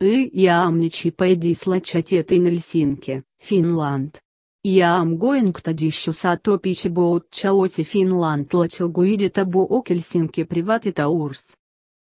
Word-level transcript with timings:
И 0.00 0.30
я 0.32 0.64
амничи 0.64 1.10
пойди 1.10 1.54
слачатет 1.54 2.32
in 2.32 2.46
Helsinki, 2.46 3.22
Финланд. 3.38 4.18
Я 4.64 4.98
am 4.98 5.18
going 5.18 5.52
to 5.52 5.72
дищу 5.74 6.14
сато 6.14 6.58
пичи 6.58 6.88
боут 6.88 7.30
чаоси 7.30 7.82
Финланд 7.82 8.54
лачил 8.54 8.88
гуиди 8.88 9.28
табу 9.28 9.66
о 9.68 9.82
Хельсинки 9.86 10.44
привати 10.44 10.92
таурс. 10.92 11.54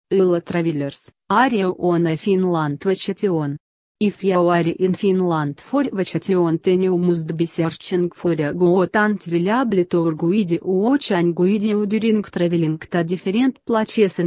Ила 0.09 0.41
травилерс, 0.41 1.11
ария 1.31 1.71
она 1.77 2.15
Финланд 2.15 2.83
вачатион. 2.85 3.57
If 4.01 4.23
you 4.23 4.49
are 4.49 4.63
in 4.63 4.93
Finland 4.93 5.61
for 5.61 5.83
vachation 5.91 6.57
then 6.57 6.81
you 6.81 6.97
must 6.97 7.37
be 7.37 7.45
searching 7.45 8.09
for 8.09 8.33
a 8.33 8.51
good 8.51 8.95
and 8.95 9.21
reliable 9.27 9.85
tour 9.85 10.13
guide 10.15 10.59
watch 10.63 11.11
and 11.11 11.33
guide 11.35 11.87
during 11.87 12.23
traveling 12.23 12.79
to 12.79 13.03
different 13.03 13.63
places. 13.63 14.19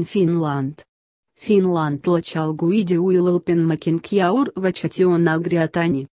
Finland 1.38 2.06
лачал 2.06 2.52
guide 2.52 2.98
will 2.98 3.28
open 3.28 3.66
making 3.66 4.00
your 4.10 4.52
vachation 4.56 5.28
agriatani. 5.28 6.06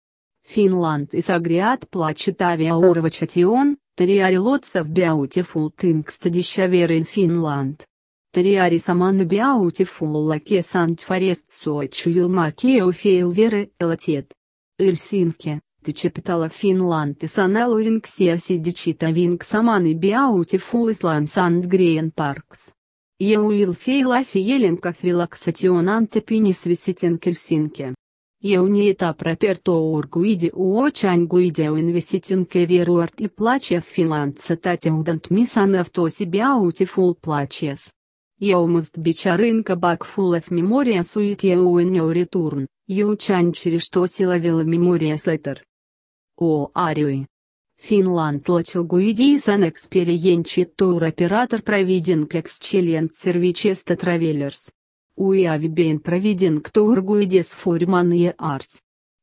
Finland 0.44 1.08
is 1.14 1.30
agriat 1.30 1.86
placet 1.90 2.40
aviaur 2.40 3.00
vachation, 3.00 3.76
there 3.96 4.22
are 4.22 4.38
lots 4.38 4.76
of 4.76 4.92
beautiful 4.92 5.72
things 5.78 6.18
to 6.18 6.28
discover 6.30 6.92
in 6.92 7.04
Finland. 7.04 7.86
There 8.34 8.60
are 8.60 8.78
some 8.78 9.24
beautiful 9.26 10.24
lakes 10.26 10.76
and 10.76 11.00
forests 11.00 11.66
which 11.66 12.06
will 12.06 12.28
make 12.28 12.64
you 12.64 12.92
feel 12.92 13.30
very 13.30 13.70
elated. 13.80 14.26
Helsinki. 27.20 27.94
You 28.40 28.68
need 28.68 29.02
a 29.02 29.14
prepare 29.14 29.54
tour 29.54 30.02
guide 30.10 30.50
watch 30.52 31.04
and 31.04 31.28
guide 31.28 31.70
when 31.70 31.92
visiting 31.92 32.44
everywhere 32.46 33.10
и 33.18 33.28
плаче 33.28 33.80
в 33.80 33.84
Finland 33.84 34.34
that 34.62 34.84
you 34.84 35.02
don't 35.04 35.30
miss 35.30 35.56
an 35.56 35.76
of 35.76 35.92
those 35.92 36.24
beautiful 36.26 37.14
places. 37.14 37.92
You 38.40 38.66
must 38.66 39.00
be 39.00 39.12
charynka 39.12 39.76
back 39.76 40.02
full 40.02 40.34
of 40.34 40.50
memories 40.50 41.14
with 41.14 41.44
you 41.44 41.68
when 41.68 41.94
you 41.94 42.08
return, 42.12 42.66
you 42.88 43.16
can 43.16 43.52
через 43.52 43.82
что 43.84 44.08
силовила 44.08 44.64
memories 44.64 45.24
later. 45.26 45.58
О, 46.36 46.68
Арии. 46.74 47.28
Финланд 47.86 48.48
гуидис. 48.86 49.46
We 55.16 55.44
have 55.44 55.74
been 55.74 55.98
providing 56.00 56.62
tour 56.72 57.02
guides 57.02 57.54
for 57.54 57.86
many 57.86 58.18
years. 58.20 58.80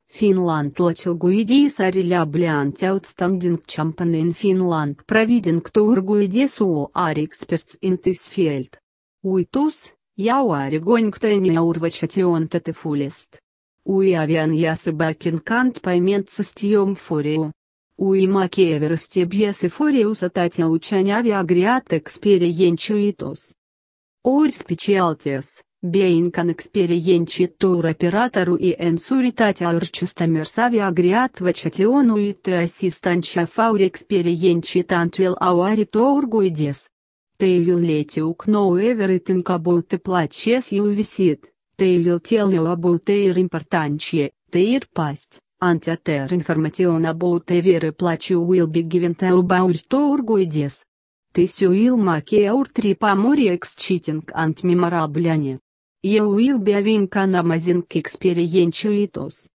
Finland 0.08 0.80
лачил 0.80 1.16
гуидис 1.16 1.80
a 1.80 1.90
reliable 1.90 2.46
and 2.46 2.84
outstanding 2.84 3.58
champion 3.66 4.14
in 4.14 4.32
Finland 4.32 4.96
providing 5.08 5.62
tour 5.74 6.02
guides 6.04 6.60
who 6.60 6.88
are 6.94 7.20
experts 7.20 7.76
in 7.82 7.98
this 8.04 8.28
field. 8.28 8.78
Uitus, 9.24 9.96
jau 10.16 10.52
are 10.54 10.80
going 10.80 11.10
to 11.10 11.28
urvachation 11.28 12.48
to 12.48 12.60
the 12.60 12.74
fullest. 12.74 13.40
We 13.86 14.14
avian 14.16 14.54
jasbakin 14.54 15.42
kant 18.02 18.10
payment 18.10 18.10
system 18.10 18.10
for 18.10 18.10
you. 18.10 18.12
We 18.12 18.28
make 18.28 18.60
ever 18.60 18.98
stebjes 18.98 19.70
for 19.70 19.92
you 19.92 20.16
satati 20.16 20.64
учanya 20.64 21.40
agriat 21.40 21.94
experientiitos. 21.94 23.54
Or 24.24 24.50
specialties, 24.52 25.64
being 25.82 26.32
an 26.36 26.50
experientiet 26.50 27.58
tour 27.58 27.88
operator 27.88 28.58
и 28.60 28.76
vachation 31.42 32.10
uit 32.10 32.48
assistantia 32.48 33.46
for 33.46 33.80
experientiet 33.80 34.92
until 34.92 35.36
our 35.40 35.86
tour 35.86 36.28
guides. 36.28 36.90
They 37.38 37.60
will 37.60 37.82
let 37.82 38.18
you 38.18 38.36
know 38.46 38.78
everything 38.78 39.44
about 39.46 39.90
the 39.90 39.98
places 39.98 40.72
you 40.72 40.94
visit. 40.96 41.52
They 41.78 41.98
will 41.98 42.20
tell 42.20 42.52
you 42.52 42.68
about 42.68 43.06
their 43.06 43.38
importance, 43.38 44.32
their 44.52 44.82
past, 44.94 45.40
their 45.62 46.28
information 46.34 47.06
about 47.06 47.52
every 47.52 47.92
place 47.92 48.32
you 48.32 48.42
will 48.42 48.68
be 48.68 48.82
given 48.82 49.14
to 49.14 49.46
our 49.52 49.74
tour 49.88 50.24
guides. 50.24 50.86
This 51.34 51.62
will 51.62 51.98
make 51.98 52.34
our 52.50 52.66
trip 52.66 53.04
more 53.16 53.40
exciting 53.40 54.24
and 54.34 54.64
memorable. 54.64 55.60
You 56.02 56.30
will 56.30 56.58
be 56.58 56.72
having 56.72 57.08
an 57.12 57.36
amazing 57.36 57.86
experience 57.92 58.84
with 58.86 59.18
us. 59.18 59.50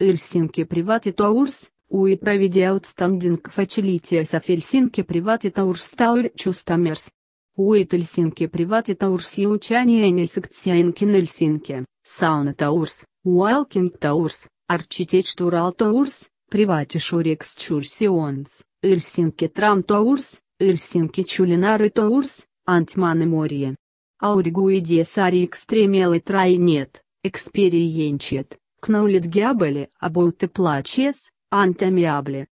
Helsinki 0.00 0.64
Private 0.64 1.12
Tours, 1.12 1.68
we 1.90 2.16
provide 2.16 2.58
outstanding 2.58 3.38
facilities 3.38 4.34
of 4.34 4.44
Helsinki 4.46 5.02
Private 5.02 5.50
Tours 5.50 5.90
Tour 5.96 6.30
customers. 6.30 7.10
With 7.56 7.90
Helsinki 7.90 8.46
Private 8.48 8.94
Tours 8.94 9.38
учение 9.38 10.10
не 10.12 10.26
секциянки 10.26 11.04
Helsinki, 11.04 11.84
Sauna 12.04 12.54
Tours, 12.54 13.04
Walking 13.24 13.90
Tours, 14.00 14.48
Architectural 14.72 15.74
Tours, 15.74 16.30
Private 16.48 16.98
Shore 16.98 17.28
Excursions, 17.28 18.64
Helsinki 18.82 19.52
Tram 19.52 19.82
Tours, 19.82 20.40
Helsinki 20.58 21.24
Culinary 21.24 21.90
Tours, 21.90 22.46
Антманы 22.66 23.26
море. 23.26 23.76
Ауригуидес 24.18 25.18
ари 25.18 25.44
экстремелы 25.44 26.20
трай 26.20 26.56
нет, 26.56 27.02
экспериенчет, 27.22 28.58
кнаулит 28.80 29.26
гябали, 29.26 29.90
about 30.00 30.38
the 30.38 30.48
places, 30.48 31.28
антамиабле. 31.52 32.46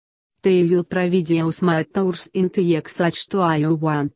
They 0.43 0.63
will 0.63 0.83
provide 0.83 1.29
you 1.29 1.53
my 1.61 1.83
tours 1.83 2.27
into 2.33 2.61
such 2.89 3.29
to 3.29 3.39
I 3.39 3.63
want 3.65 4.11